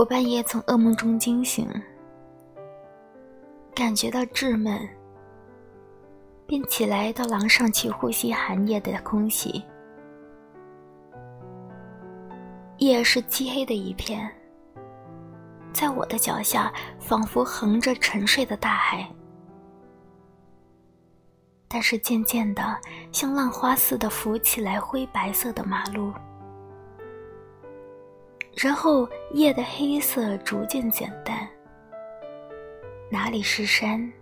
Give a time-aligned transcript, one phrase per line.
[0.00, 1.68] 我半夜从噩梦中惊醒，
[3.74, 4.88] 感觉到稚闷，
[6.46, 9.62] 便起来到廊上去呼吸寒夜的空气。
[12.78, 14.26] 夜是漆黑的一片，
[15.70, 19.06] 在我的脚下仿佛横着沉睡的大海，
[21.68, 22.80] 但是渐渐的
[23.12, 26.10] 像浪花似的浮起来灰白色的马路。
[28.62, 31.48] 然后夜的黑色逐渐减淡，
[33.10, 34.12] 哪里是山，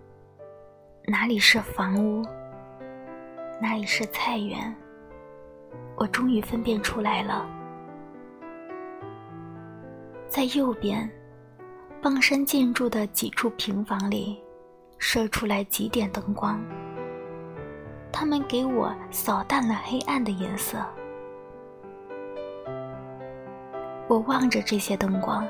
[1.08, 2.24] 哪里是房屋，
[3.60, 4.72] 哪里是菜园，
[5.96, 7.44] 我终于分辨出来了。
[10.28, 11.10] 在右边，
[12.00, 14.40] 傍山建筑的几处平房里，
[14.98, 16.64] 射出来几点灯光，
[18.12, 20.78] 它们给我扫淡了黑暗的颜色。
[24.08, 25.46] 我望着这些灯光，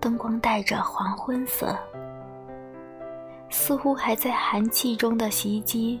[0.00, 1.76] 灯光带着黄昏色，
[3.50, 6.00] 似乎还在寒气中的袭击，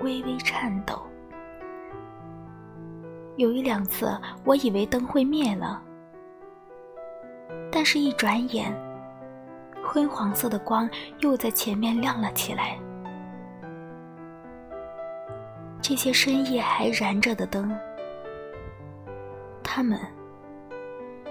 [0.00, 1.00] 微微颤抖。
[3.36, 5.80] 有一两次，我以为灯会灭了，
[7.70, 8.74] 但是一转眼，
[9.84, 10.90] 昏黄色的光
[11.20, 12.76] 又在前面亮了起来。
[15.80, 17.72] 这些深夜还燃着的灯。
[19.76, 20.00] 他们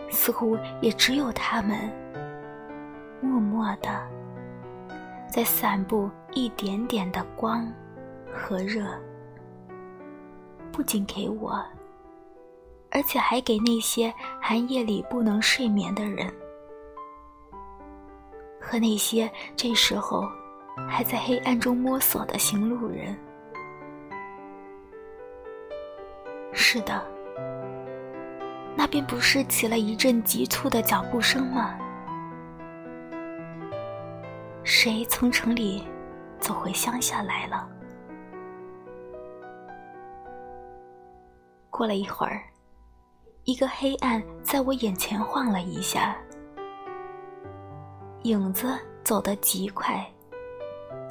[0.07, 1.91] 似乎也只有他们，
[3.19, 4.07] 默默的
[5.27, 7.67] 在散布一点点的光
[8.31, 8.85] 和热，
[10.71, 11.59] 不仅给我，
[12.91, 16.31] 而且还给那些寒夜里不能睡眠的人，
[18.61, 20.23] 和那些这时候
[20.87, 23.17] 还在黑暗中摸索的行路人。
[26.53, 27.14] 是的。
[28.85, 31.75] 那便不是起了一阵急促的脚步声吗？
[34.63, 35.83] 谁从城里
[36.39, 37.67] 走回乡下来了？
[41.71, 42.43] 过了一会儿，
[43.45, 46.15] 一个黑暗在我眼前晃了一下，
[48.21, 50.05] 影子走得极快，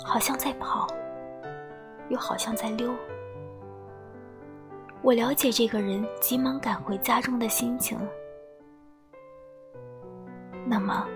[0.04, 0.86] 好像在跑，
[2.08, 2.94] 又好像在溜。
[5.04, 7.98] 我了解这个人急忙赶回家中的心情。
[10.66, 11.06] 那么，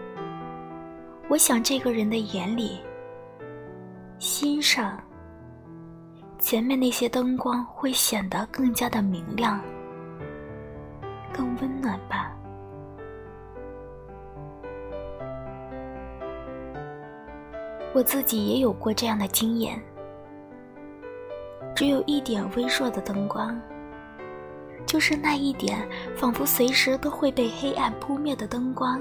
[1.30, 2.82] 我想这个人的眼里、
[4.18, 5.02] 心上，
[6.38, 9.58] 前面那些灯光会显得更加的明亮、
[11.32, 12.36] 更温暖吧。
[17.94, 19.82] 我自己也有过这样的经验，
[21.74, 23.58] 只有一点微弱的灯光。
[24.88, 28.98] 就是那一点，仿佛随时都会被黑暗扑灭的灯光，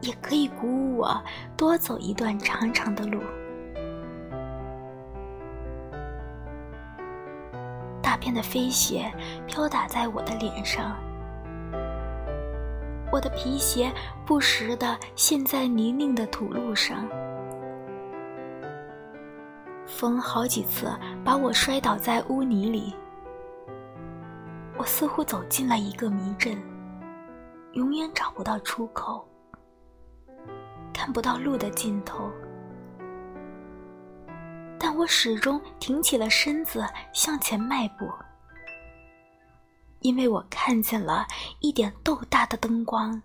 [0.00, 1.22] 也可以鼓舞我
[1.56, 3.20] 多走一段长长的路。
[8.02, 9.08] 大片的飞雪
[9.46, 10.96] 飘打在我的脸上，
[13.12, 13.88] 我的皮鞋
[14.26, 17.06] 不时地陷在泥泞的土路上，
[19.86, 20.90] 风好几次
[21.24, 22.92] 把我摔倒在污泥里。
[24.82, 26.60] 我似乎走进了一个迷阵，
[27.74, 29.24] 永远找不到出口，
[30.92, 32.28] 看不到路的尽头。
[34.80, 36.84] 但我始终挺起了身子
[37.14, 38.10] 向前迈步，
[40.00, 41.24] 因为我看见了
[41.60, 43.22] 一点豆大的灯光。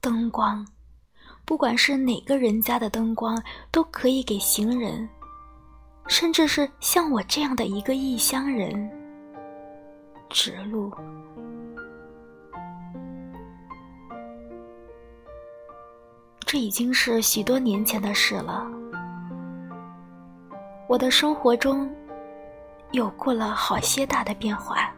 [0.00, 0.64] 灯光，
[1.44, 3.36] 不管是哪个人家的灯光，
[3.72, 5.08] 都可以给行人。
[6.10, 8.90] 甚至是像我这样的一个异乡人，
[10.28, 10.92] 指路。
[16.40, 18.66] 这已经是许多年前的事了。
[20.88, 21.88] 我的生活中
[22.90, 24.92] 有过了好些大的变化。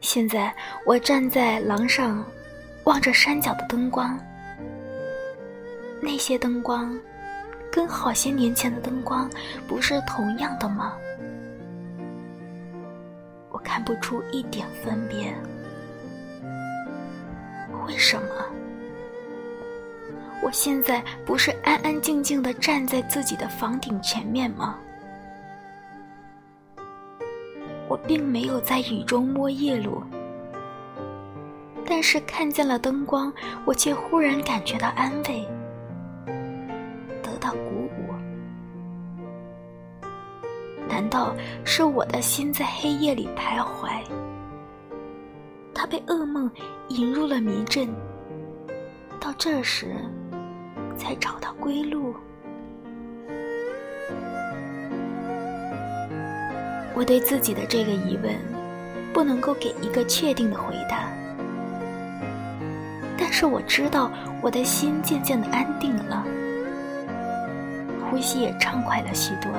[0.00, 0.54] 现在
[0.86, 2.24] 我站在廊上，
[2.84, 4.16] 望着山脚的灯光。
[6.00, 6.98] 那些灯光，
[7.70, 9.30] 跟好些年前的灯光
[9.68, 10.94] 不是同样的吗？
[13.50, 15.34] 我看不出一点分别。
[17.86, 18.28] 为什么？
[20.42, 24.78] 我现在不是安安静静的站在自己的房顶前面吗？
[27.88, 30.02] 我并没有在雨中摸夜路，
[31.84, 33.32] 但是看见了灯光，
[33.64, 35.46] 我却忽然感觉到安慰。
[37.40, 38.14] 的鼓舞
[40.88, 41.34] 难道
[41.64, 43.88] 是我的心在黑夜里徘徊？
[45.72, 46.50] 他被噩梦
[46.88, 47.88] 引入了迷阵，
[49.18, 49.94] 到这时
[50.96, 52.14] 才找到归路。
[56.94, 58.34] 我对自己的这个疑问，
[59.14, 61.08] 不能够给一个确定的回答。
[63.16, 64.10] 但是我知道，
[64.42, 66.26] 我的心渐渐的安定了，
[68.10, 69.50] 呼吸也畅快了许多。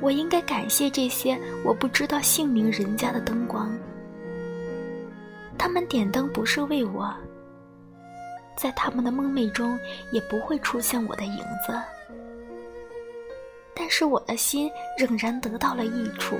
[0.00, 3.70] 我应该感谢这些我不知道姓名人家的灯光，
[5.58, 7.12] 他们点灯不是为我，
[8.56, 9.78] 在他们的梦寐中
[10.12, 11.78] 也不会出现我的影子。
[13.74, 16.36] 但是我的心仍然得到了益处。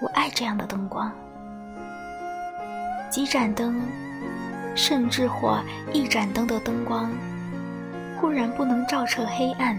[0.00, 1.10] 我爱这样的灯光，
[3.10, 3.80] 几盏灯，
[4.74, 5.58] 甚至或
[5.92, 7.10] 一盏灯的灯光，
[8.20, 9.78] 固然不能照彻黑暗，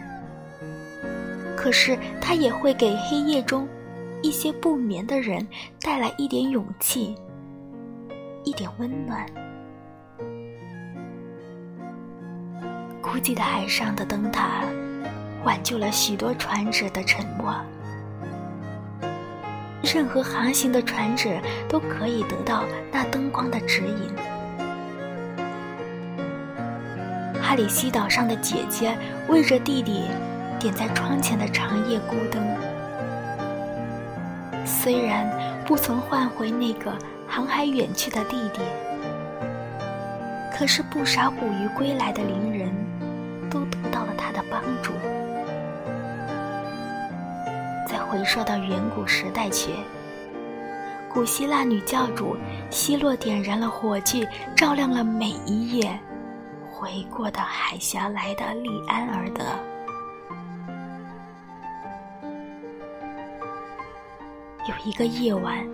[1.56, 3.68] 可是它也会给黑夜中
[4.22, 5.48] 一些不眠的人
[5.82, 7.16] 带来一点勇气，
[8.44, 9.26] 一点温暖。
[13.02, 14.64] 孤寂的海上的灯塔。
[15.44, 17.56] 挽救了许多船只的沉没。
[19.82, 21.40] 任何航行的船只
[21.70, 24.37] 都可以得到那灯光的指引。
[27.48, 28.94] 哈里西岛上的姐姐
[29.30, 30.04] 为着弟弟
[30.60, 32.46] 点在窗前的长夜孤灯，
[34.66, 35.26] 虽然
[35.66, 36.94] 不曾换回那个
[37.26, 38.60] 航海远去的弟弟，
[40.54, 42.70] 可是不少捕鱼归来的邻人
[43.50, 44.92] 都得到了他的帮助。
[47.88, 49.72] 再回溯到远古时代去，
[51.08, 52.36] 古希腊女教主
[52.70, 55.98] 希洛点燃了火炬，照亮了每一夜
[56.80, 59.44] 回过的海峡来的利安尔德。
[64.68, 65.66] 有一个夜晚，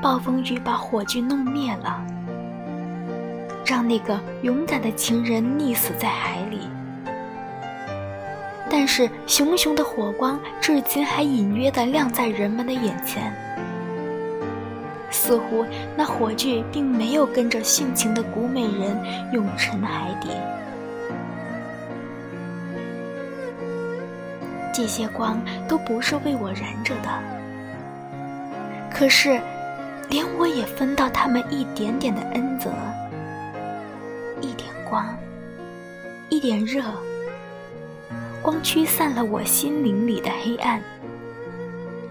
[0.00, 2.00] 暴风雨把火炬弄灭了，
[3.64, 6.60] 让那个勇敢的情人溺死在海里。
[8.70, 13.34] 但是，熊熊的火光至今还隐约地亮在人们的眼前，
[15.10, 15.64] 似乎
[15.96, 18.96] 那火炬并没有跟着殉情的古美人
[19.32, 20.28] 永沉海底。
[24.74, 27.08] 这些光都不是为我燃着的，
[28.92, 29.40] 可是，
[30.10, 32.70] 连我也分到他们一点点的恩泽，
[34.42, 35.16] 一点光，
[36.28, 36.82] 一点热。
[38.42, 40.80] 光驱散了我心灵里的黑暗，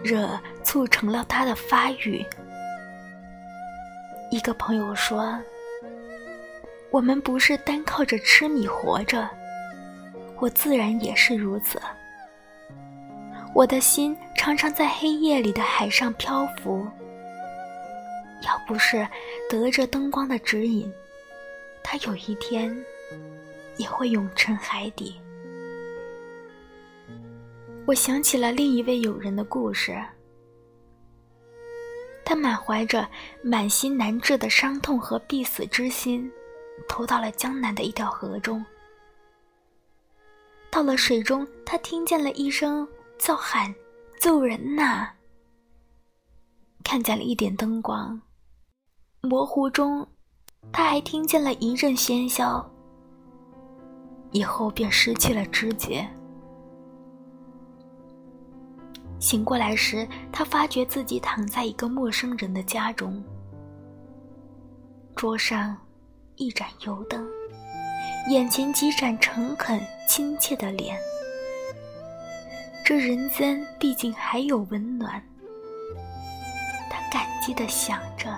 [0.04, 0.28] 热
[0.64, 2.26] 促成了它的发育。
[4.36, 5.34] 一个朋友说
[6.92, 9.30] ：“我们不是单靠着吃米活着，
[10.42, 11.82] 我自然也是如此。
[13.54, 16.86] 我的心常常在黑夜里的海上漂浮，
[18.42, 19.08] 要不是
[19.50, 20.94] 得着灯光的指引，
[21.82, 22.78] 它有一天
[23.78, 25.16] 也会永沉海底。”
[27.88, 29.98] 我想起了另一位友人的故事。
[32.26, 33.08] 他满怀着
[33.44, 36.30] 满心难治的伤痛和必死之心，
[36.90, 38.66] 投到了江南的一条河中。
[40.72, 42.86] 到了水中，他听见了一声
[43.18, 43.74] 叫喊
[44.20, 45.08] ：“救人呐！”
[46.84, 48.20] 看见了一点灯光，
[49.22, 50.06] 模糊中，
[50.74, 52.70] 他还听见了一阵喧嚣。
[54.32, 56.06] 以后便失去了知觉。
[59.20, 63.24] 醒过来时，他发觉自己躺在一个陌生人的家中，
[65.16, 65.76] 桌上
[66.36, 67.28] 一盏油灯，
[68.30, 70.98] 眼前几盏诚恳亲切的脸。
[72.84, 75.22] 这人间毕竟还有温暖。
[76.88, 78.38] 他感激地想着，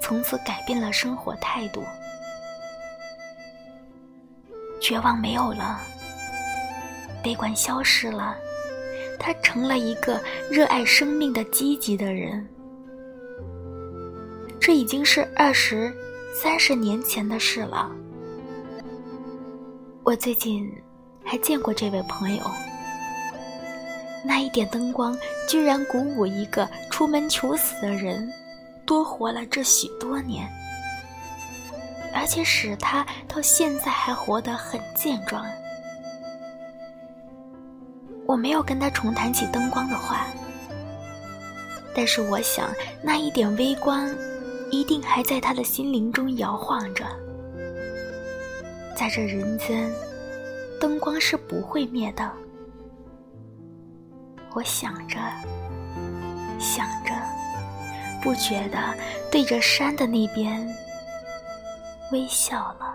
[0.00, 1.82] 从此改变了生活态度，
[4.80, 5.80] 绝望没有了，
[7.24, 8.36] 悲观消失了。
[9.20, 10.18] 他成了一个
[10.50, 12.44] 热爱生命的积极的人。
[14.58, 15.94] 这已经是二十
[16.34, 17.90] 三十年前的事了。
[20.02, 20.68] 我最近
[21.22, 22.42] 还见过这位朋友，
[24.24, 28.28] 那一点灯光居然鼓舞一个出门求死的人，
[28.86, 30.48] 多活了这许多年，
[32.14, 35.46] 而且使他到现在还活得很健壮。
[38.30, 40.24] 我没有跟他重谈起灯光的话，
[41.92, 42.70] 但是我想
[43.02, 44.08] 那一点微光，
[44.70, 47.04] 一定还在他的心灵中摇晃着。
[48.94, 49.90] 在这人间，
[50.80, 52.30] 灯光是不会灭的，
[54.54, 55.16] 我想着，
[56.60, 57.12] 想着，
[58.22, 58.78] 不觉得
[59.28, 60.72] 对着山的那边
[62.12, 62.89] 微笑了。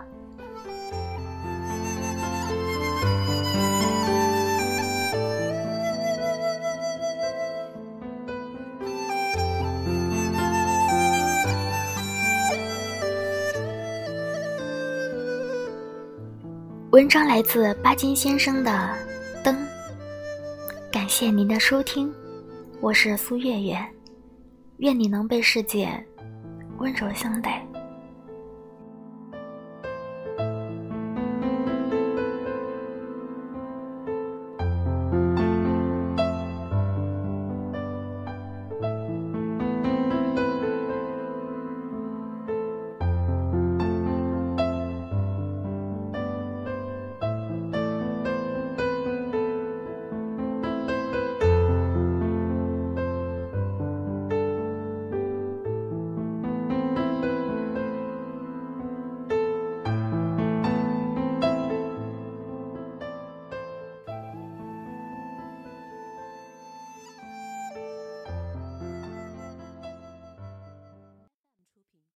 [16.96, 18.70] 文章来自巴金先生的
[19.42, 19.54] 《灯》，
[20.90, 22.10] 感谢您的收听，
[22.80, 23.78] 我是苏月月，
[24.78, 25.90] 愿你能被世界
[26.78, 27.65] 温柔相待。